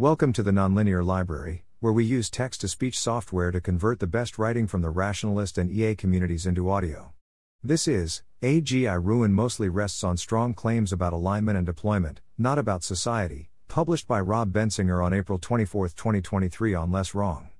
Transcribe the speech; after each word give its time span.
Welcome 0.00 0.32
to 0.32 0.42
the 0.42 0.50
Nonlinear 0.50 1.04
Library, 1.04 1.66
where 1.80 1.92
we 1.92 2.06
use 2.06 2.30
text 2.30 2.62
to 2.62 2.68
speech 2.68 2.98
software 2.98 3.50
to 3.50 3.60
convert 3.60 4.00
the 4.00 4.06
best 4.06 4.38
writing 4.38 4.66
from 4.66 4.80
the 4.80 4.88
rationalist 4.88 5.58
and 5.58 5.70
EA 5.70 5.94
communities 5.94 6.46
into 6.46 6.70
audio. 6.70 7.12
This 7.62 7.86
is 7.86 8.22
AGI 8.40 8.98
Ruin 8.98 9.34
mostly 9.34 9.68
rests 9.68 10.02
on 10.02 10.16
strong 10.16 10.54
claims 10.54 10.90
about 10.90 11.12
alignment 11.12 11.58
and 11.58 11.66
deployment, 11.66 12.22
not 12.38 12.58
about 12.58 12.82
society, 12.82 13.50
published 13.68 14.08
by 14.08 14.22
Rob 14.22 14.54
Bensinger 14.54 15.04
on 15.04 15.12
April 15.12 15.38
24, 15.38 15.88
2023 15.88 16.72
on 16.72 16.90
Less 16.90 17.14
Wrong. 17.14 17.50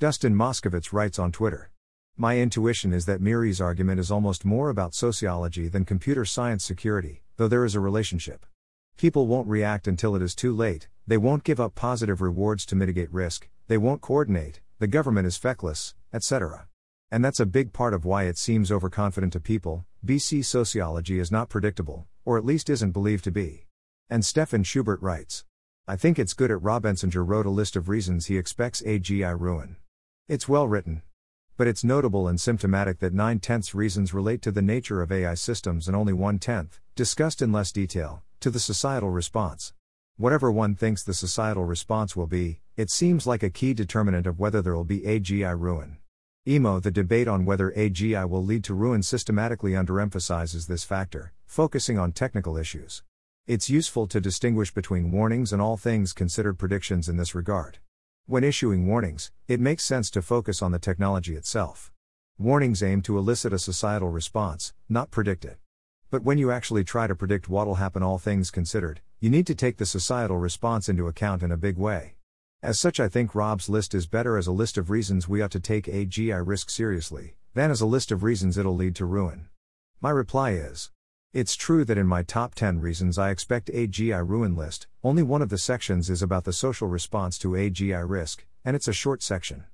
Dustin 0.00 0.34
Moskovitz 0.34 0.92
writes 0.92 1.20
on 1.20 1.30
Twitter. 1.30 1.70
My 2.16 2.38
intuition 2.38 2.92
is 2.92 3.06
that 3.06 3.20
MIRI's 3.20 3.60
argument 3.60 4.00
is 4.00 4.10
almost 4.10 4.44
more 4.44 4.68
about 4.68 4.96
sociology 4.96 5.68
than 5.68 5.84
computer 5.84 6.24
science 6.24 6.64
security, 6.64 7.22
though 7.36 7.46
there 7.46 7.64
is 7.64 7.76
a 7.76 7.80
relationship. 7.80 8.44
People 8.96 9.28
won't 9.28 9.46
react 9.46 9.86
until 9.86 10.16
it 10.16 10.22
is 10.22 10.34
too 10.34 10.52
late, 10.52 10.88
they 11.06 11.16
won't 11.16 11.44
give 11.44 11.60
up 11.60 11.74
positive 11.74 12.20
rewards 12.22 12.64
to 12.66 12.76
mitigate 12.76 13.12
risk, 13.12 13.48
they 13.68 13.76
won't 13.78 14.00
coordinate, 14.00 14.60
the 14.78 14.86
government 14.86 15.26
is 15.26 15.36
feckless, 15.36 15.94
etc. 16.12 16.66
And 17.10 17.24
that's 17.24 17.40
a 17.40 17.46
big 17.46 17.72
part 17.72 17.94
of 17.94 18.04
why 18.04 18.24
it 18.24 18.38
seems 18.38 18.72
overconfident 18.72 19.32
to 19.34 19.40
people. 19.40 19.84
BC 20.04 20.44
sociology 20.44 21.18
is 21.18 21.30
not 21.30 21.48
predictable, 21.48 22.06
or 22.24 22.38
at 22.38 22.44
least 22.44 22.68
isn't 22.70 22.92
believed 22.92 23.24
to 23.24 23.30
be. 23.30 23.66
And 24.10 24.24
Stefan 24.24 24.62
Schubert 24.64 25.00
writes 25.00 25.44
I 25.86 25.96
think 25.96 26.18
it's 26.18 26.32
good 26.32 26.50
at 26.50 26.62
Rob 26.62 26.84
Bensinger 26.84 27.26
wrote 27.26 27.44
a 27.44 27.50
list 27.50 27.76
of 27.76 27.90
reasons 27.90 28.26
he 28.26 28.38
expects 28.38 28.80
AGI 28.82 29.38
ruin. 29.38 29.76
It's 30.28 30.48
well 30.48 30.66
written. 30.66 31.02
But 31.58 31.66
it's 31.66 31.84
notable 31.84 32.26
and 32.26 32.40
symptomatic 32.40 32.98
that 33.00 33.12
9 33.12 33.38
tenths 33.38 33.74
reasons 33.74 34.14
relate 34.14 34.40
to 34.42 34.50
the 34.50 34.62
nature 34.62 35.02
of 35.02 35.12
AI 35.12 35.34
systems 35.34 35.86
and 35.86 35.94
only 35.94 36.14
one 36.14 36.38
tenth, 36.38 36.80
discussed 36.96 37.42
in 37.42 37.52
less 37.52 37.70
detail, 37.70 38.22
to 38.40 38.50
the 38.50 38.58
societal 38.58 39.10
response. 39.10 39.74
Whatever 40.16 40.52
one 40.52 40.76
thinks 40.76 41.02
the 41.02 41.12
societal 41.12 41.64
response 41.64 42.14
will 42.14 42.28
be, 42.28 42.60
it 42.76 42.88
seems 42.88 43.26
like 43.26 43.42
a 43.42 43.50
key 43.50 43.74
determinant 43.74 44.28
of 44.28 44.38
whether 44.38 44.62
there 44.62 44.76
will 44.76 44.84
be 44.84 45.00
AGI 45.00 45.58
ruin. 45.58 45.96
EMO 46.46 46.78
The 46.78 46.92
debate 46.92 47.26
on 47.26 47.44
whether 47.44 47.72
AGI 47.72 48.28
will 48.28 48.44
lead 48.44 48.62
to 48.64 48.74
ruin 48.74 49.02
systematically 49.02 49.72
underemphasizes 49.72 50.68
this 50.68 50.84
factor, 50.84 51.32
focusing 51.46 51.98
on 51.98 52.12
technical 52.12 52.56
issues. 52.56 53.02
It's 53.48 53.68
useful 53.68 54.06
to 54.06 54.20
distinguish 54.20 54.72
between 54.72 55.10
warnings 55.10 55.52
and 55.52 55.60
all 55.60 55.76
things 55.76 56.12
considered 56.12 56.60
predictions 56.60 57.08
in 57.08 57.16
this 57.16 57.34
regard. 57.34 57.78
When 58.26 58.44
issuing 58.44 58.86
warnings, 58.86 59.32
it 59.48 59.58
makes 59.58 59.84
sense 59.84 60.10
to 60.10 60.22
focus 60.22 60.62
on 60.62 60.70
the 60.70 60.78
technology 60.78 61.34
itself. 61.34 61.90
Warnings 62.38 62.84
aim 62.84 63.02
to 63.02 63.18
elicit 63.18 63.52
a 63.52 63.58
societal 63.58 64.10
response, 64.10 64.74
not 64.88 65.10
predict 65.10 65.44
it. 65.44 65.58
But 66.08 66.22
when 66.22 66.38
you 66.38 66.52
actually 66.52 66.84
try 66.84 67.08
to 67.08 67.16
predict 67.16 67.48
what'll 67.48 67.74
happen, 67.74 68.04
all 68.04 68.18
things 68.18 68.52
considered, 68.52 69.00
you 69.24 69.30
need 69.30 69.46
to 69.46 69.54
take 69.54 69.78
the 69.78 69.86
societal 69.86 70.36
response 70.36 70.86
into 70.86 71.08
account 71.08 71.42
in 71.42 71.50
a 71.50 71.56
big 71.56 71.78
way. 71.78 72.12
As 72.62 72.78
such, 72.78 73.00
I 73.00 73.08
think 73.08 73.34
Rob's 73.34 73.70
list 73.70 73.94
is 73.94 74.06
better 74.06 74.36
as 74.36 74.46
a 74.46 74.52
list 74.52 74.76
of 74.76 74.90
reasons 74.90 75.26
we 75.26 75.40
ought 75.40 75.50
to 75.52 75.60
take 75.60 75.86
AGI 75.86 76.46
risk 76.46 76.68
seriously, 76.68 77.34
than 77.54 77.70
as 77.70 77.80
a 77.80 77.86
list 77.86 78.12
of 78.12 78.22
reasons 78.22 78.58
it'll 78.58 78.76
lead 78.76 78.94
to 78.96 79.06
ruin. 79.06 79.48
My 80.02 80.10
reply 80.10 80.50
is 80.50 80.90
It's 81.32 81.56
true 81.56 81.86
that 81.86 81.96
in 81.96 82.06
my 82.06 82.22
top 82.22 82.54
10 82.54 82.82
reasons 82.82 83.16
I 83.16 83.30
expect 83.30 83.70
AGI 83.72 84.28
ruin 84.28 84.54
list, 84.56 84.88
only 85.02 85.22
one 85.22 85.40
of 85.40 85.48
the 85.48 85.56
sections 85.56 86.10
is 86.10 86.20
about 86.20 86.44
the 86.44 86.52
social 86.52 86.88
response 86.88 87.38
to 87.38 87.52
AGI 87.52 88.06
risk, 88.06 88.44
and 88.62 88.76
it's 88.76 88.88
a 88.88 88.92
short 88.92 89.22
section. 89.22 89.64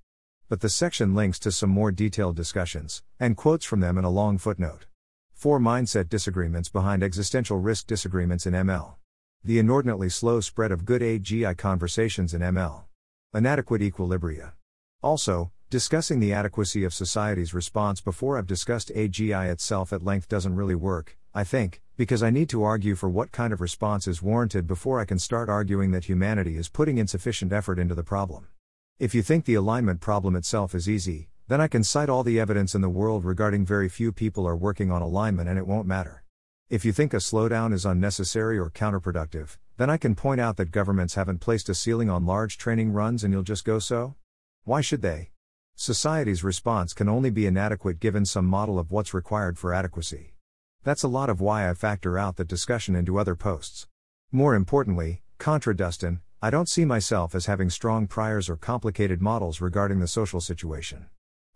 But 0.49 0.61
the 0.61 0.69
section 0.69 1.13
links 1.13 1.41
to 1.41 1.51
some 1.51 1.71
more 1.71 1.91
detailed 1.91 2.37
discussions, 2.37 3.03
and 3.19 3.37
quotes 3.37 3.67
from 3.67 3.81
them 3.81 3.99
in 3.99 4.05
a 4.05 4.11
long 4.11 4.39
footnote. 4.39 4.87
Four 5.33 5.59
mindset 5.59 6.09
disagreements 6.09 6.69
behind 6.69 7.03
existential 7.03 7.59
risk 7.59 7.89
disagreements 7.89 8.47
in 8.47 8.55
ML. 8.55 8.95
The 9.43 9.59
inordinately 9.59 10.11
slow 10.11 10.41
spread 10.41 10.71
of 10.71 10.85
good 10.85 11.01
AGI 11.01 11.57
conversations 11.57 12.35
in 12.35 12.43
ML. 12.43 12.83
Inadequate 13.33 13.81
equilibria. 13.81 14.53
Also, 15.03 15.51
discussing 15.71 16.21
the 16.21 16.35
adequacy 16.35 16.85
of 16.85 16.93
society's 16.93 17.55
response 17.55 18.03
before 18.03 18.37
I've 18.37 18.47
discussed 18.47 18.93
AGI 18.95 19.51
itself 19.51 19.95
at 19.95 20.03
length 20.03 20.29
doesn't 20.29 20.57
really 20.57 20.75
work, 20.75 21.17
I 21.35 21.45
think, 21.45 21.81
because 21.97 22.23
I 22.23 22.29
need 22.29 22.51
to 22.51 22.63
argue 22.63 22.95
for 22.95 23.09
what 23.09 23.33
kind 23.33 23.55
of 23.55 23.63
response 23.63 24.07
is 24.07 24.21
warranted 24.21 24.67
before 24.67 25.01
I 25.01 25.07
can 25.07 25.19
start 25.19 25.49
arguing 25.49 25.93
that 25.93 26.05
humanity 26.05 26.59
is 26.59 26.69
putting 26.69 26.99
insufficient 26.99 27.51
effort 27.51 27.79
into 27.79 27.95
the 27.95 28.03
problem. 28.03 28.49
If 28.99 29.15
you 29.15 29.23
think 29.23 29.47
the 29.47 29.55
alignment 29.55 30.03
problem 30.03 30.37
itself 30.37 30.75
is 30.75 30.87
easy, 30.87 31.31
then 31.49 31.63
I 31.63 31.67
can 31.67 31.83
cite 31.83 32.11
all 32.11 32.25
the 32.25 32.39
evidence 32.39 32.75
in 32.75 32.83
the 32.83 32.91
world 32.91 33.25
regarding 33.25 33.65
very 33.65 33.89
few 33.89 34.13
people 34.13 34.47
are 34.47 34.55
working 34.55 34.91
on 34.91 35.01
alignment 35.01 35.49
and 35.49 35.57
it 35.57 35.67
won't 35.67 35.87
matter. 35.87 36.25
If 36.71 36.85
you 36.85 36.93
think 36.93 37.13
a 37.13 37.17
slowdown 37.17 37.73
is 37.73 37.85
unnecessary 37.85 38.57
or 38.57 38.71
counterproductive, 38.71 39.57
then 39.77 39.91
I 39.91 39.97
can 39.97 40.15
point 40.15 40.41
out 40.41 40.57
that 40.57 40.71
governments 40.71 41.17
haven't 41.17 41.41
placed 41.41 41.69
a 41.69 41.75
ceiling 41.75 42.09
on 42.09 42.25
large 42.25 42.59
training 42.59 42.93
runs 42.93 43.25
and 43.25 43.33
you'll 43.35 43.43
just 43.43 43.65
go 43.65 43.81
so? 43.81 44.15
Why 44.63 44.81
should 44.81 45.03
they? 45.03 45.31
Society's 45.75 46.45
response 46.45 46.95
can 46.95 47.09
only 47.09 47.29
be 47.29 47.45
inadequate 47.45 47.99
given 47.99 48.25
some 48.25 48.47
model 48.47 48.79
of 48.79 48.93
what's 48.93 49.13
required 49.13 49.59
for 49.59 49.75
adequacy. 49.75 50.35
That's 50.85 51.03
a 51.03 51.09
lot 51.09 51.29
of 51.29 51.41
why 51.41 51.69
I 51.69 51.75
factor 51.75 52.17
out 52.17 52.37
that 52.37 52.47
discussion 52.47 52.95
into 52.95 53.19
other 53.19 53.35
posts. 53.35 53.89
More 54.31 54.55
importantly, 54.55 55.23
contra 55.39 55.77
Dustin, 55.77 56.21
I 56.41 56.51
don't 56.51 56.69
see 56.69 56.85
myself 56.85 57.35
as 57.35 57.47
having 57.47 57.71
strong 57.71 58.07
priors 58.07 58.49
or 58.49 58.55
complicated 58.55 59.21
models 59.21 59.61
regarding 59.61 59.99
the 59.99 60.07
social 60.07 60.41
situation. 60.41 61.07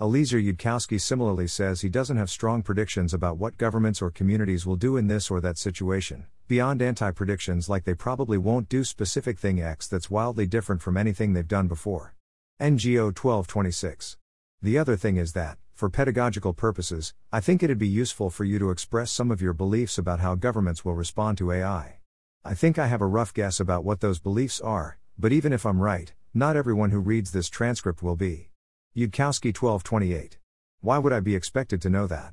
Eliezer 0.01 0.41
Yudkowsky 0.41 1.01
similarly 1.01 1.47
says 1.47 1.81
he 1.81 1.89
doesn't 1.89 2.17
have 2.17 2.29
strong 2.29 2.65
predictions 2.65 3.15
about 3.15 3.39
what 3.39 3.57
governments 3.57 4.03
or 4.03 4.11
communities 4.11 4.67
will 4.67 4.75
do 4.75 4.97
in 4.97 5.07
this 5.07 5.31
or 5.31 5.41
that 5.41 5.57
situation, 5.57 6.27
beyond 6.49 6.83
anti 6.83 7.13
predictions 7.13 7.69
like 7.69 7.85
they 7.85 7.95
probably 7.95 8.37
won't 8.37 8.69
do 8.69 8.83
specific 8.83 9.39
thing 9.39 9.63
X 9.63 9.87
that's 9.87 10.11
wildly 10.11 10.49
different 10.49 10.83
from 10.83 10.97
anything 10.97 11.33
they've 11.33 11.47
done 11.47 11.69
before. 11.69 12.17
Ngo 12.61 13.17
1226. 13.17 14.17
The 14.61 14.77
other 14.77 14.97
thing 14.97 15.17
is 15.17 15.33
that, 15.35 15.59
for 15.73 15.89
pedagogical 15.89 16.55
purposes, 16.55 17.15
I 17.31 17.39
think 17.39 17.63
it'd 17.63 17.79
be 17.79 17.87
useful 17.87 18.31
for 18.31 18.43
you 18.43 18.59
to 18.59 18.71
express 18.71 19.13
some 19.13 19.31
of 19.31 19.41
your 19.41 19.53
beliefs 19.53 19.97
about 19.97 20.19
how 20.19 20.35
governments 20.35 20.85
will 20.85 20.95
respond 20.95 21.39
to 21.39 21.53
AI. 21.53 22.01
I 22.45 22.55
think 22.55 22.81
I 22.81 22.89
have 22.89 23.01
a 23.01 23.07
rough 23.07 23.33
guess 23.33 23.61
about 23.61 23.85
what 23.85 24.01
those 24.01 24.19
beliefs 24.19 24.61
are, 24.61 24.99
but 25.17 25.33
even 25.33 25.53
if 25.53 25.65
I'm 25.65 25.81
right, 25.81 26.13
not 26.35 26.57
everyone 26.57 26.91
who 26.91 26.99
reads 26.99 27.31
this 27.31 27.49
transcript 27.49 28.03
will 28.03 28.17
be. 28.17 28.51
Yudkowsky 28.97 29.47
1228. 29.47 30.39
Why 30.81 30.99
would 30.99 31.13
I 31.13 31.19
be 31.19 31.35
expected 31.35 31.83
to 31.83 31.91
know 31.91 32.07
that? 32.07 32.33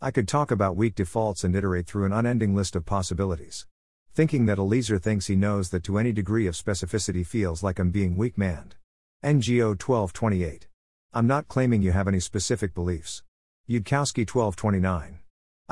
I 0.00 0.10
could 0.10 0.26
talk 0.26 0.50
about 0.50 0.74
weak 0.74 0.96
defaults 0.96 1.44
and 1.44 1.54
iterate 1.54 1.86
through 1.86 2.04
an 2.04 2.12
unending 2.12 2.52
list 2.52 2.74
of 2.74 2.84
possibilities. 2.84 3.68
Thinking 4.12 4.46
that 4.46 4.58
Eliezer 4.58 4.98
thinks 4.98 5.28
he 5.28 5.36
knows 5.36 5.70
that 5.70 5.84
to 5.84 5.98
any 5.98 6.10
degree 6.10 6.48
of 6.48 6.56
specificity 6.56 7.24
feels 7.24 7.62
like 7.62 7.78
I'm 7.78 7.90
being 7.90 8.16
weak 8.16 8.36
manned. 8.36 8.74
Ngo 9.22 9.80
1228. 9.80 10.66
I'm 11.12 11.28
not 11.28 11.46
claiming 11.46 11.80
you 11.80 11.92
have 11.92 12.08
any 12.08 12.18
specific 12.18 12.74
beliefs. 12.74 13.22
Yudkowsky 13.68 14.28
1229. 14.28 15.19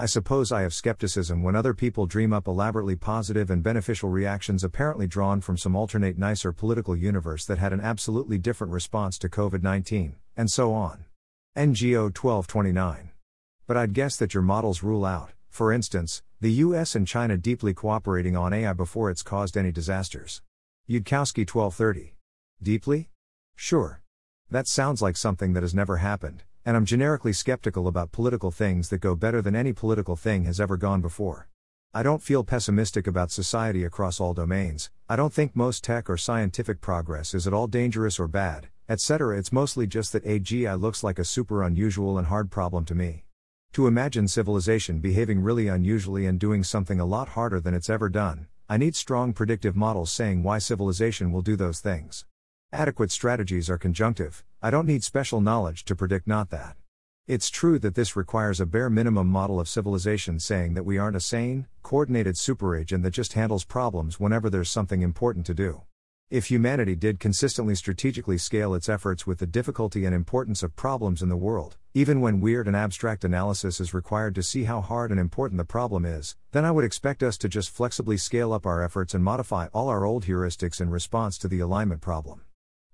I 0.00 0.06
suppose 0.06 0.52
I 0.52 0.62
have 0.62 0.72
skepticism 0.72 1.42
when 1.42 1.56
other 1.56 1.74
people 1.74 2.06
dream 2.06 2.32
up 2.32 2.46
elaborately 2.46 2.94
positive 2.94 3.50
and 3.50 3.64
beneficial 3.64 4.08
reactions 4.08 4.62
apparently 4.62 5.08
drawn 5.08 5.40
from 5.40 5.56
some 5.56 5.74
alternate 5.74 6.16
nicer 6.16 6.52
political 6.52 6.94
universe 6.94 7.44
that 7.46 7.58
had 7.58 7.72
an 7.72 7.80
absolutely 7.80 8.38
different 8.38 8.72
response 8.72 9.18
to 9.18 9.28
COVID 9.28 9.64
19, 9.64 10.14
and 10.36 10.48
so 10.52 10.72
on. 10.72 11.06
Ngo 11.56 12.16
1229. 12.16 13.10
But 13.66 13.76
I'd 13.76 13.92
guess 13.92 14.16
that 14.18 14.34
your 14.34 14.44
models 14.44 14.84
rule 14.84 15.04
out, 15.04 15.32
for 15.48 15.72
instance, 15.72 16.22
the 16.40 16.52
US 16.52 16.94
and 16.94 17.04
China 17.04 17.36
deeply 17.36 17.74
cooperating 17.74 18.36
on 18.36 18.52
AI 18.52 18.74
before 18.74 19.10
it's 19.10 19.24
caused 19.24 19.56
any 19.56 19.72
disasters. 19.72 20.42
Yudkowsky 20.88 21.40
1230. 21.40 22.14
Deeply? 22.62 23.10
Sure. 23.56 24.00
That 24.48 24.68
sounds 24.68 25.02
like 25.02 25.16
something 25.16 25.54
that 25.54 25.64
has 25.64 25.74
never 25.74 25.96
happened, 25.96 26.44
and 26.68 26.76
I'm 26.76 26.84
generically 26.84 27.32
skeptical 27.32 27.88
about 27.88 28.12
political 28.12 28.50
things 28.50 28.90
that 28.90 28.98
go 28.98 29.14
better 29.14 29.40
than 29.40 29.56
any 29.56 29.72
political 29.72 30.16
thing 30.16 30.44
has 30.44 30.60
ever 30.60 30.76
gone 30.76 31.00
before. 31.00 31.48
I 31.94 32.02
don't 32.02 32.22
feel 32.22 32.44
pessimistic 32.44 33.06
about 33.06 33.30
society 33.30 33.84
across 33.84 34.20
all 34.20 34.34
domains, 34.34 34.90
I 35.08 35.16
don't 35.16 35.32
think 35.32 35.56
most 35.56 35.82
tech 35.82 36.10
or 36.10 36.18
scientific 36.18 36.82
progress 36.82 37.32
is 37.32 37.46
at 37.46 37.54
all 37.54 37.68
dangerous 37.68 38.20
or 38.20 38.28
bad, 38.28 38.68
etc. 38.86 39.38
It's 39.38 39.50
mostly 39.50 39.86
just 39.86 40.12
that 40.12 40.26
AGI 40.26 40.78
looks 40.78 41.02
like 41.02 41.18
a 41.18 41.24
super 41.24 41.62
unusual 41.62 42.18
and 42.18 42.26
hard 42.26 42.50
problem 42.50 42.84
to 42.84 42.94
me. 42.94 43.24
To 43.72 43.86
imagine 43.86 44.28
civilization 44.28 45.00
behaving 45.00 45.40
really 45.40 45.68
unusually 45.68 46.26
and 46.26 46.38
doing 46.38 46.62
something 46.62 47.00
a 47.00 47.06
lot 47.06 47.28
harder 47.28 47.60
than 47.60 47.72
it's 47.72 47.88
ever 47.88 48.10
done, 48.10 48.46
I 48.68 48.76
need 48.76 48.94
strong 48.94 49.32
predictive 49.32 49.74
models 49.74 50.12
saying 50.12 50.42
why 50.42 50.58
civilization 50.58 51.32
will 51.32 51.40
do 51.40 51.56
those 51.56 51.80
things. 51.80 52.26
Adequate 52.72 53.10
strategies 53.10 53.70
are 53.70 53.78
conjunctive, 53.78 54.44
I 54.60 54.70
don't 54.70 54.86
need 54.86 55.02
special 55.02 55.40
knowledge 55.40 55.86
to 55.86 55.96
predict 55.96 56.26
not 56.26 56.50
that. 56.50 56.76
It's 57.26 57.48
true 57.48 57.78
that 57.78 57.94
this 57.94 58.14
requires 58.14 58.60
a 58.60 58.66
bare 58.66 58.90
minimum 58.90 59.26
model 59.26 59.58
of 59.58 59.70
civilization 59.70 60.38
saying 60.38 60.74
that 60.74 60.84
we 60.84 60.98
aren't 60.98 61.16
a 61.16 61.20
sane, 61.20 61.66
coordinated 61.82 62.34
superagent 62.34 63.04
that 63.04 63.12
just 63.12 63.32
handles 63.32 63.64
problems 63.64 64.20
whenever 64.20 64.50
there's 64.50 64.70
something 64.70 65.00
important 65.00 65.46
to 65.46 65.54
do. 65.54 65.80
If 66.28 66.50
humanity 66.50 66.94
did 66.94 67.20
consistently 67.20 67.74
strategically 67.74 68.36
scale 68.36 68.74
its 68.74 68.90
efforts 68.90 69.26
with 69.26 69.38
the 69.38 69.46
difficulty 69.46 70.04
and 70.04 70.14
importance 70.14 70.62
of 70.62 70.76
problems 70.76 71.22
in 71.22 71.30
the 71.30 71.36
world, 71.38 71.78
even 71.94 72.20
when 72.20 72.38
weird 72.38 72.66
and 72.66 72.76
abstract 72.76 73.24
analysis 73.24 73.80
is 73.80 73.94
required 73.94 74.34
to 74.34 74.42
see 74.42 74.64
how 74.64 74.82
hard 74.82 75.10
and 75.10 75.18
important 75.18 75.56
the 75.56 75.64
problem 75.64 76.04
is, 76.04 76.36
then 76.52 76.66
I 76.66 76.70
would 76.70 76.84
expect 76.84 77.22
us 77.22 77.38
to 77.38 77.48
just 77.48 77.70
flexibly 77.70 78.18
scale 78.18 78.52
up 78.52 78.66
our 78.66 78.82
efforts 78.82 79.14
and 79.14 79.24
modify 79.24 79.68
all 79.72 79.88
our 79.88 80.04
old 80.04 80.26
heuristics 80.26 80.82
in 80.82 80.90
response 80.90 81.38
to 81.38 81.48
the 81.48 81.60
alignment 81.60 82.02
problem. 82.02 82.42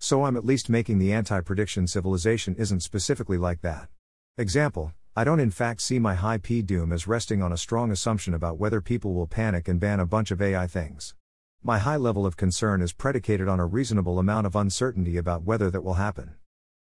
So 0.04 0.26
I'm 0.26 0.36
at 0.36 0.44
least 0.44 0.68
making 0.68 0.98
the 0.98 1.14
anti 1.14 1.40
prediction 1.40 1.86
civilization 1.86 2.54
isn't 2.56 2.80
specifically 2.80 3.38
like 3.38 3.62
that. 3.62 3.88
Example 4.36 4.92
I 5.16 5.24
don't 5.24 5.40
in 5.40 5.50
fact 5.50 5.80
see 5.80 5.98
my 5.98 6.12
high 6.12 6.36
P 6.36 6.60
doom 6.60 6.92
as 6.92 7.08
resting 7.08 7.42
on 7.42 7.54
a 7.54 7.56
strong 7.56 7.90
assumption 7.90 8.34
about 8.34 8.58
whether 8.58 8.82
people 8.82 9.14
will 9.14 9.26
panic 9.26 9.66
and 9.66 9.80
ban 9.80 10.00
a 10.00 10.04
bunch 10.04 10.30
of 10.30 10.42
AI 10.42 10.66
things. 10.66 11.14
My 11.62 11.78
high 11.78 11.96
level 11.96 12.26
of 12.26 12.36
concern 12.36 12.82
is 12.82 12.92
predicated 12.92 13.48
on 13.48 13.58
a 13.58 13.64
reasonable 13.64 14.18
amount 14.18 14.46
of 14.46 14.54
uncertainty 14.54 15.16
about 15.16 15.44
whether 15.44 15.70
that 15.70 15.80
will 15.80 15.94
happen. 15.94 16.34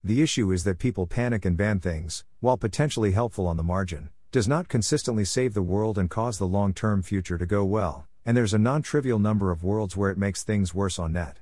The 0.03 0.21
issue 0.21 0.51
is 0.51 0.65
that 0.65 0.77
people 0.77 1.07
panic 1.07 1.45
and 1.45 1.55
ban 1.55 1.79
things, 1.79 2.25
while 2.41 2.57
potentially 2.57 3.13
helpful 3.13 3.47
on 3.47 3.55
the 3.55 3.63
margin, 3.63 4.09
does 4.33 4.49
not 4.49 4.67
consistently 4.67 5.23
save 5.23 5.53
the 5.53 5.61
world 5.61 5.97
and 5.97 6.09
cause 6.09 6.39
the 6.39 6.45
long 6.45 6.73
term 6.73 7.01
future 7.01 7.37
to 7.37 7.45
go 7.45 7.63
well, 7.63 8.05
and 8.25 8.35
there's 8.35 8.53
a 8.53 8.59
non 8.59 8.81
trivial 8.81 9.17
number 9.17 9.49
of 9.49 9.63
worlds 9.63 9.95
where 9.95 10.11
it 10.11 10.17
makes 10.17 10.43
things 10.43 10.73
worse 10.73 10.99
on 10.99 11.13
net. 11.13 11.39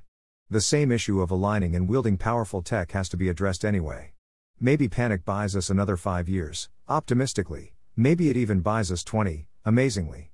The 0.52 0.60
same 0.60 0.92
issue 0.92 1.22
of 1.22 1.32
aligning 1.32 1.78
and 1.78 1.88
wielding 1.88 2.18
powerful 2.18 2.62
tech 2.62 2.92
has 2.92 3.08
to 3.08 3.16
be 3.16 3.30
addressed 3.30 3.64
anyway. 3.64 4.12
Maybe 4.60 4.90
panic 4.90 5.24
buys 5.24 5.56
us 5.56 5.70
another 5.70 5.96
five 5.96 6.28
years, 6.28 6.68
optimistically, 6.90 7.72
maybe 7.96 8.30
it 8.30 8.36
even 8.36 8.60
buys 8.60 8.92
us 8.92 9.02
20, 9.02 9.48
amazingly. 9.64 10.34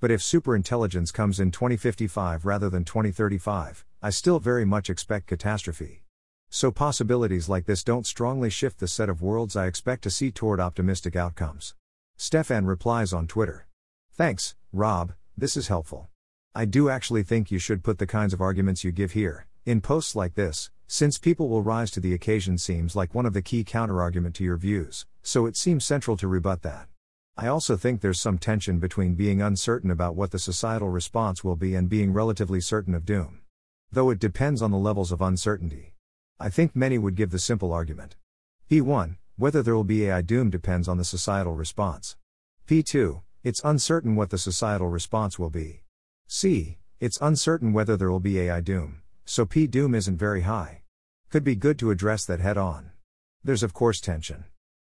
But 0.00 0.10
if 0.10 0.22
superintelligence 0.22 1.12
comes 1.12 1.38
in 1.38 1.50
2055 1.50 2.46
rather 2.46 2.70
than 2.70 2.86
2035, 2.86 3.84
I 4.00 4.08
still 4.08 4.38
very 4.38 4.64
much 4.64 4.88
expect 4.88 5.26
catastrophe. 5.26 6.02
So 6.48 6.70
possibilities 6.70 7.50
like 7.50 7.66
this 7.66 7.84
don't 7.84 8.06
strongly 8.06 8.48
shift 8.48 8.78
the 8.78 8.88
set 8.88 9.10
of 9.10 9.20
worlds 9.20 9.54
I 9.54 9.66
expect 9.66 10.02
to 10.04 10.10
see 10.10 10.30
toward 10.30 10.60
optimistic 10.60 11.14
outcomes. 11.14 11.74
Stefan 12.16 12.64
replies 12.64 13.12
on 13.12 13.26
Twitter. 13.26 13.66
Thanks, 14.12 14.54
Rob, 14.72 15.12
this 15.36 15.58
is 15.58 15.68
helpful. 15.68 16.08
I 16.54 16.64
do 16.64 16.88
actually 16.88 17.22
think 17.22 17.50
you 17.50 17.58
should 17.58 17.84
put 17.84 17.98
the 17.98 18.06
kinds 18.06 18.32
of 18.32 18.40
arguments 18.40 18.82
you 18.82 18.92
give 18.92 19.12
here, 19.12 19.44
in 19.66 19.80
posts 19.80 20.16
like 20.16 20.34
this, 20.34 20.70
since 20.86 21.18
people 21.18 21.48
will 21.48 21.62
rise 21.62 21.90
to 21.90 22.00
the 22.00 22.14
occasion 22.14 22.56
seems 22.56 22.96
like 22.96 23.14
one 23.14 23.26
of 23.26 23.34
the 23.34 23.42
key 23.42 23.62
counterargument 23.64 24.34
to 24.34 24.44
your 24.44 24.56
views, 24.56 25.06
so 25.22 25.46
it 25.46 25.56
seems 25.56 25.84
central 25.84 26.16
to 26.16 26.26
rebut 26.26 26.62
that. 26.62 26.88
I 27.36 27.46
also 27.46 27.76
think 27.76 28.00
there's 28.00 28.20
some 28.20 28.38
tension 28.38 28.78
between 28.78 29.14
being 29.14 29.40
uncertain 29.40 29.90
about 29.90 30.16
what 30.16 30.30
the 30.30 30.38
societal 30.38 30.88
response 30.88 31.44
will 31.44 31.56
be 31.56 31.74
and 31.74 31.88
being 31.88 32.12
relatively 32.12 32.60
certain 32.60 32.94
of 32.94 33.04
doom. 33.04 33.42
Though 33.92 34.10
it 34.10 34.18
depends 34.18 34.60
on 34.62 34.70
the 34.70 34.78
levels 34.78 35.12
of 35.12 35.20
uncertainty. 35.20 35.94
I 36.40 36.48
think 36.48 36.74
many 36.74 36.98
would 36.98 37.14
give 37.14 37.30
the 37.30 37.38
simple 37.38 37.72
argument. 37.72 38.16
P1, 38.70 39.18
whether 39.36 39.62
there 39.62 39.74
will 39.74 39.84
be 39.84 40.06
AI 40.06 40.22
doom 40.22 40.50
depends 40.50 40.88
on 40.88 40.98
the 40.98 41.04
societal 41.04 41.54
response. 41.54 42.16
P2, 42.66 43.22
it's 43.44 43.62
uncertain 43.62 44.16
what 44.16 44.30
the 44.30 44.38
societal 44.38 44.88
response 44.88 45.38
will 45.38 45.50
be. 45.50 45.84
C, 46.26 46.78
it's 46.98 47.20
uncertain 47.20 47.72
whether 47.72 47.96
there 47.96 48.10
will 48.10 48.20
be 48.20 48.40
AI 48.40 48.60
doom, 48.60 49.02
so 49.28 49.44
P 49.44 49.66
doom 49.66 49.94
isn't 49.94 50.16
very 50.16 50.40
high. 50.40 50.80
Could 51.28 51.44
be 51.44 51.54
good 51.54 51.78
to 51.80 51.90
address 51.90 52.24
that 52.24 52.40
head 52.40 52.56
on. 52.56 52.92
There's 53.44 53.62
of 53.62 53.74
course 53.74 54.00
tension. 54.00 54.46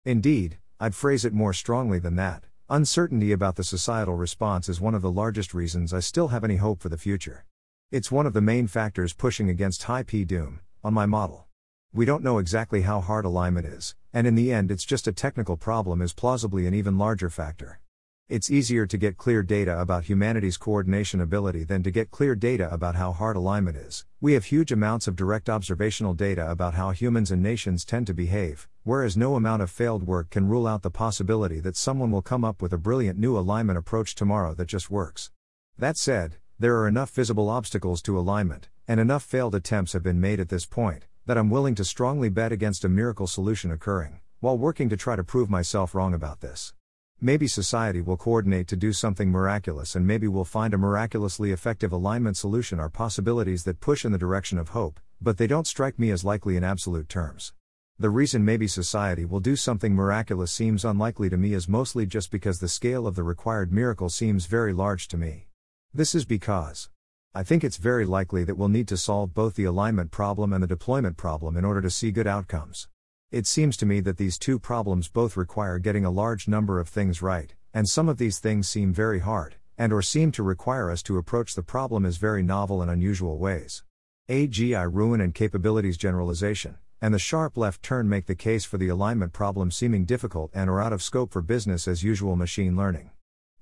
Indeed, 0.05 0.59
I'd 0.79 0.95
phrase 0.95 1.25
it 1.25 1.33
more 1.33 1.55
strongly 1.55 1.99
than 1.99 2.17
that. 2.17 2.45
Uncertainty 2.69 3.33
about 3.33 3.57
the 3.57 3.65
societal 3.65 4.15
response 4.15 4.69
is 4.69 4.79
one 4.79 4.95
of 4.95 5.01
the 5.01 5.11
largest 5.11 5.55
reasons 5.55 5.95
I 5.95 6.01
still 6.01 6.29
have 6.29 6.45
any 6.45 6.57
hope 6.57 6.81
for 6.81 6.91
the 6.91 6.99
future. 6.99 7.47
It's 7.91 8.13
one 8.13 8.27
of 8.27 8.35
the 8.35 8.43
main 8.43 8.67
factors 8.67 9.15
pushing 9.15 9.49
against 9.49 9.85
high 9.85 10.03
P 10.03 10.27
doom, 10.27 10.61
on 10.85 10.93
my 10.93 11.07
model. 11.07 11.47
We 11.95 12.05
don't 12.05 12.23
know 12.23 12.37
exactly 12.37 12.83
how 12.83 13.01
hard 13.01 13.25
alignment 13.25 13.67
is, 13.67 13.95
and 14.13 14.27
in 14.27 14.35
the 14.35 14.53
end, 14.53 14.71
it's 14.71 14.85
just 14.85 15.09
a 15.09 15.13
technical 15.13 15.57
problem, 15.57 16.03
is 16.03 16.13
plausibly 16.13 16.67
an 16.67 16.75
even 16.75 16.99
larger 16.99 17.31
factor. 17.31 17.81
It's 18.29 18.51
easier 18.51 18.87
to 18.87 18.99
get 18.99 19.17
clear 19.17 19.45
data 19.45 19.81
about 19.81 20.07
humanity's 20.07 20.57
coordination 20.57 21.21
ability 21.21 21.63
than 21.63 21.85
to 21.85 21.93
get 21.93 22.11
clear 22.11 22.35
data 22.35 22.69
about 22.75 22.97
how 22.97 23.13
hard 23.13 23.37
alignment 23.37 23.77
is. 23.77 24.05
We 24.21 24.33
have 24.33 24.47
huge 24.47 24.73
amounts 24.73 25.07
of 25.07 25.15
direct 25.15 25.49
observational 25.49 26.13
data 26.13 26.51
about 26.51 26.75
how 26.75 26.91
humans 26.91 27.31
and 27.31 27.41
nations 27.41 27.85
tend 27.85 28.09
to 28.09 28.15
behave, 28.15 28.67
whereas 28.83 29.17
no 29.17 29.37
amount 29.37 29.63
of 29.63 29.71
failed 29.71 30.09
work 30.09 30.31
can 30.31 30.49
rule 30.49 30.67
out 30.67 30.83
the 30.83 30.91
possibility 30.91 31.61
that 31.61 31.77
someone 31.77 32.11
will 32.11 32.21
come 32.21 32.45
up 32.45 32.61
with 32.61 32.73
a 32.73 32.79
brilliant 32.79 33.17
new 33.17 33.39
alignment 33.39 33.79
approach 33.79 34.17
tomorrow 34.17 34.55
that 34.55 34.67
just 34.67 34.91
works. 34.91 35.31
That 35.79 35.97
said, 35.97 36.39
there 36.59 36.77
are 36.79 36.89
enough 36.89 37.11
visible 37.11 37.49
obstacles 37.49 38.03
to 38.03 38.19
alignment, 38.19 38.69
and 38.89 38.99
enough 38.99 39.23
failed 39.23 39.55
attempts 39.55 39.93
have 39.93 40.03
been 40.03 40.21
made 40.21 40.41
at 40.41 40.49
this 40.49 40.67
point, 40.67 41.05
that 41.27 41.39
I'm 41.39 41.49
willing 41.49 41.77
to 41.77 41.85
strongly 41.85 42.29
bet 42.29 42.51
against 42.51 42.85
a 42.85 42.89
miracle 42.89 43.29
solution 43.29 43.71
occurring, 43.71 44.19
while 44.41 44.59
working 44.59 44.89
to 44.89 44.97
try 44.97 45.15
to 45.15 45.23
prove 45.23 45.49
myself 45.49 45.95
wrong 45.95 46.13
about 46.13 46.41
this. 46.41 46.73
Maybe 47.21 47.49
society 47.49 48.03
will 48.03 48.19
coordinate 48.19 48.69
to 48.69 48.77
do 48.77 48.93
something 48.93 49.31
miraculous 49.31 49.97
and 49.97 50.07
maybe 50.07 50.29
we'll 50.29 50.45
find 50.45 50.75
a 50.75 50.79
miraculously 50.79 51.51
effective 51.51 51.91
alignment 51.91 52.37
solution 52.37 52.79
are 52.79 52.91
possibilities 52.91 53.65
that 53.65 53.81
push 53.81 54.05
in 54.05 54.13
the 54.13 54.19
direction 54.19 54.59
of 54.59 54.69
hope, 54.69 55.01
but 55.19 55.39
they 55.39 55.47
don't 55.47 55.67
strike 55.67 55.99
me 55.99 56.11
as 56.11 56.27
likely 56.27 56.59
in 56.59 56.65
absolute 56.65 57.09
terms. 57.09 57.55
The 57.99 58.11
reason 58.11 58.45
maybe 58.45 58.69
society 58.69 59.25
will 59.25 59.41
do 59.41 59.57
something 59.57 59.95
miraculous 59.95 60.53
seems 60.53 60.85
unlikely 60.85 61.31
to 61.31 61.39
me 61.39 61.55
is 61.55 61.71
mostly 61.71 62.05
just 62.05 62.31
because 62.31 62.59
the 62.59 62.69
scale 62.69 63.07
of 63.07 63.15
the 63.15 63.23
required 63.23 63.73
miracle 63.73 64.11
seems 64.11 64.45
very 64.45 64.75
large 64.75 65.09
to 65.09 65.17
me. 65.17 65.47
This 65.95 66.15
is 66.15 66.27
because 66.27 66.91
I 67.35 67.43
think 67.43 67.65
it's 67.65 67.79
very 67.79 68.05
likely 68.05 68.45
that 68.45 68.59
we'll 68.59 68.69
need 68.69 68.89
to 68.89 68.99
solve 68.99 69.33
both 69.33 69.55
the 69.55 69.65
alignment 69.65 70.11
problem 70.11 70.53
and 70.53 70.63
the 70.63 70.67
deployment 70.67 71.17
problem 71.17 71.57
in 71.57 71.65
order 71.65 71.81
to 71.81 71.91
see 71.91 72.11
good 72.11 72.27
outcomes. 72.27 72.89
It 73.33 73.49
seems 73.49 73.77
to 73.79 73.87
me 73.87 73.99
that 74.01 74.19
these 74.19 74.39
two 74.39 74.61
problems 74.61 75.09
both 75.09 75.37
require 75.37 75.81
getting 75.81 76.05
a 76.05 76.11
large 76.11 76.47
number 76.47 76.79
of 76.79 76.89
things 76.89 77.21
right, 77.21 77.53
and 77.75 77.89
some 77.89 78.09
of 78.09 78.19
these 78.19 78.39
things 78.39 78.69
seem 78.69 78.93
very 78.93 79.19
hard, 79.19 79.57
and 79.77 79.93
or 79.93 80.01
seem 80.01 80.31
to 80.33 80.45
require 80.45 80.93
us 80.93 81.03
to 81.03 81.19
approach 81.19 81.55
the 81.55 81.63
problem 81.65 82.07
as 82.07 82.19
very 82.19 82.45
novel 82.45 82.81
and 82.81 82.89
unusual 82.89 83.37
ways. 83.37 83.83
AGI 84.29 84.89
ruin 84.93 85.21
and 85.21 85.35
capabilities 85.35 85.97
generalization, 85.97 86.77
and 87.01 87.13
the 87.13 87.19
sharp 87.19 87.57
left 87.57 87.83
turn 87.83 88.09
make 88.09 88.27
the 88.27 88.37
case 88.37 88.65
for 88.65 88.79
the 88.79 88.89
alignment 88.89 89.33
problem 89.33 89.73
seeming 89.73 90.05
difficult 90.05 90.53
and 90.55 90.71
or 90.71 90.81
out 90.81 90.93
of 90.93 91.03
scope 91.03 91.33
for 91.33 91.43
business 91.43 91.89
as 91.89 92.05
usual 92.05 92.37
machine 92.37 92.77
learning. 92.77 93.11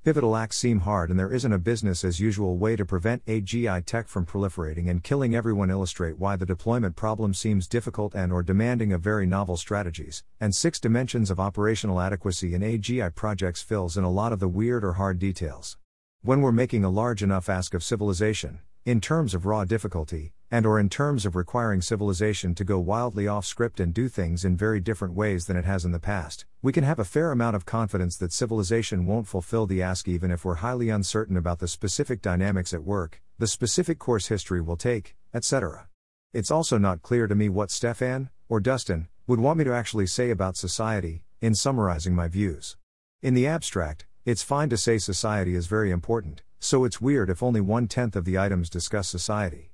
Pivotal 0.05 0.37
acts 0.37 0.59
seem 0.59 0.81
hard 0.81 1.09
and 1.09 1.19
there 1.19 1.33
isn't 1.33 1.55
a 1.55 1.59
business 1.59 2.05
as 2.05 2.21
usual 2.21 2.59
way 2.59 2.77
to 2.77 2.85
prevent 2.85 3.25
AGI 3.25 3.83
tech 3.87 4.07
from 4.07 4.27
proliferating 4.27 4.91
and 4.91 5.03
killing 5.03 5.35
everyone 5.35 5.71
illustrate 5.71 6.19
why 6.19 6.37
the 6.37 6.45
deployment 6.45 6.95
problem 6.95 7.33
seems 7.33 7.67
difficult 7.67 8.15
and 8.15 8.31
or 8.31 8.43
demanding 8.43 8.93
of 8.93 9.01
very 9.01 9.25
novel 9.25 9.57
strategies. 9.57 10.23
And 10.39 10.55
six 10.55 10.79
dimensions 10.79 11.31
of 11.31 11.41
operational 11.41 12.03
adequacy 12.03 12.53
in 12.53 12.61
AGI 12.61 13.15
projects 13.15 13.63
fills 13.63 13.97
in 13.97 14.05
a 14.05 14.11
lot 14.11 14.35
of 14.35 14.41
the 14.41 14.47
weird 14.47 14.85
or 14.85 14.93
hard 14.93 15.19
details. 15.19 15.79
When 16.21 16.43
we're 16.43 16.53
making 16.53 16.85
a 16.85 16.91
large 16.91 17.23
enough 17.23 17.49
ask 17.49 17.73
of 17.73 17.83
civilization, 17.83 18.59
in 18.85 19.01
terms 19.01 19.33
of 19.33 19.47
raw 19.47 19.65
difficulty, 19.65 20.35
and 20.55 20.67
or 20.67 20.79
in 20.79 20.89
terms 20.89 21.27
of 21.27 21.35
requiring 21.35 21.83
civilization 21.83 22.55
to 22.55 22.63
go 22.63 22.79
wildly 22.79 23.27
off 23.27 23.45
script 23.45 23.81
and 23.81 23.93
do 23.93 24.09
things 24.09 24.45
in 24.45 24.57
very 24.57 24.79
different 24.79 25.13
ways 25.13 25.47
than 25.47 25.57
it 25.57 25.65
has 25.65 25.85
in 25.85 25.91
the 25.91 25.99
past, 25.99 26.47
we 26.63 26.71
can 26.71 26.85
have 26.85 27.01
a 27.01 27.05
fair 27.05 27.33
amount 27.33 27.57
of 27.57 27.67
confidence 27.67 28.17
that 28.17 28.33
civilization 28.33 29.05
won't 29.05 29.27
fulfill 29.27 29.67
the 29.67 29.83
ask 29.83 30.07
even 30.07 30.31
if 30.31 30.45
we're 30.45 30.63
highly 30.63 30.91
uncertain 30.91 31.37
about 31.37 31.59
the 31.59 31.67
specific 31.67 32.23
dynamics 32.23 32.73
at 32.73 32.85
work, 32.85 33.21
the 33.37 33.49
specific 33.49 33.99
course 33.99 34.29
history 34.29 34.61
will 34.61 34.77
take, 34.77 35.17
etc. 35.35 35.89
It's 36.33 36.53
also 36.53 36.79
not 36.79 37.03
clear 37.03 37.27
to 37.27 37.35
me 37.35 37.49
what 37.49 37.73
Stefan, 37.73 38.31
or 38.49 38.61
Dustin, 38.61 39.09
would 39.27 39.41
want 39.41 39.59
me 39.59 39.65
to 39.65 39.75
actually 39.75 40.07
say 40.07 40.31
about 40.31 40.57
society, 40.57 41.25
in 41.41 41.57
summarizing 41.57 42.15
my 42.15 42.29
views. 42.29 42.77
In 43.23 43.35
the 43.35 43.49
abstract, 43.49 44.07
it's 44.25 44.45
fine 44.45 44.69
to 44.69 44.77
say 44.77 44.99
society 44.99 45.57
is 45.57 45.67
very 45.67 45.91
important, 45.91 46.43
so 46.61 46.85
it's 46.85 47.01
weird 47.01 47.29
if 47.29 47.43
only 47.43 47.61
one 47.61 47.89
tenth 47.89 48.15
of 48.15 48.25
the 48.25 48.39
items 48.39 48.71
discuss 48.71 49.09
society. 49.09 49.74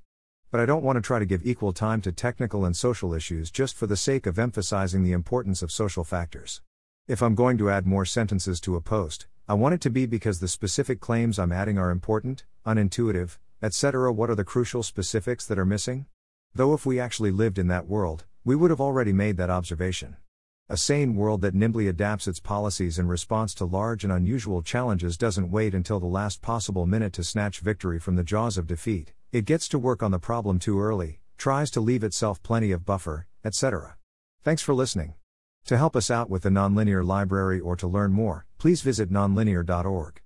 But 0.51 0.59
I 0.59 0.65
don't 0.65 0.83
want 0.83 0.97
to 0.97 1.01
try 1.01 1.17
to 1.17 1.25
give 1.25 1.45
equal 1.45 1.71
time 1.71 2.01
to 2.01 2.11
technical 2.11 2.65
and 2.65 2.75
social 2.75 3.13
issues 3.13 3.49
just 3.49 3.73
for 3.73 3.87
the 3.87 3.95
sake 3.95 4.25
of 4.25 4.37
emphasizing 4.37 5.01
the 5.01 5.13
importance 5.13 5.61
of 5.61 5.71
social 5.71 6.03
factors. 6.03 6.61
If 7.07 7.23
I'm 7.23 7.35
going 7.35 7.57
to 7.59 7.69
add 7.69 7.87
more 7.87 8.03
sentences 8.03 8.59
to 8.61 8.75
a 8.75 8.81
post, 8.81 9.27
I 9.47 9.53
want 9.53 9.75
it 9.75 9.81
to 9.81 9.89
be 9.89 10.05
because 10.05 10.41
the 10.41 10.49
specific 10.49 10.99
claims 10.99 11.39
I'm 11.39 11.53
adding 11.53 11.77
are 11.77 11.89
important, 11.89 12.43
unintuitive, 12.65 13.37
etc. 13.61 14.11
What 14.11 14.29
are 14.29 14.35
the 14.35 14.43
crucial 14.43 14.83
specifics 14.83 15.45
that 15.45 15.57
are 15.57 15.65
missing? 15.65 16.05
Though 16.53 16.73
if 16.73 16.85
we 16.85 16.99
actually 16.99 17.31
lived 17.31 17.57
in 17.57 17.67
that 17.67 17.87
world, 17.87 18.25
we 18.43 18.57
would 18.57 18.71
have 18.71 18.81
already 18.81 19.13
made 19.13 19.37
that 19.37 19.49
observation. 19.49 20.17
A 20.67 20.75
sane 20.75 21.15
world 21.15 21.39
that 21.41 21.55
nimbly 21.55 21.87
adapts 21.87 22.27
its 22.27 22.41
policies 22.41 22.99
in 22.99 23.07
response 23.07 23.53
to 23.55 23.63
large 23.63 24.03
and 24.03 24.11
unusual 24.11 24.61
challenges 24.61 25.17
doesn't 25.17 25.49
wait 25.49 25.73
until 25.73 26.01
the 26.01 26.07
last 26.07 26.41
possible 26.41 26.85
minute 26.85 27.13
to 27.13 27.23
snatch 27.23 27.61
victory 27.61 27.99
from 27.99 28.17
the 28.17 28.23
jaws 28.25 28.57
of 28.57 28.67
defeat, 28.67 29.13
it 29.31 29.45
gets 29.45 29.69
to 29.69 29.79
work 29.79 30.03
on 30.03 30.11
the 30.11 30.19
problem 30.19 30.59
too 30.59 30.79
early, 30.79 31.21
tries 31.37 31.71
to 31.71 31.79
leave 31.79 32.03
itself 32.03 32.43
plenty 32.43 32.71
of 32.71 32.85
buffer, 32.85 33.27
etc. 33.45 33.95
Thanks 34.43 34.61
for 34.61 34.73
listening. 34.73 35.13
To 35.65 35.77
help 35.77 35.95
us 35.95 36.11
out 36.11 36.29
with 36.29 36.43
the 36.43 36.49
Nonlinear 36.49 37.05
Library 37.05 37.59
or 37.59 37.75
to 37.77 37.87
learn 37.87 38.11
more, 38.11 38.45
please 38.57 38.81
visit 38.81 39.09
nonlinear.org. 39.09 40.21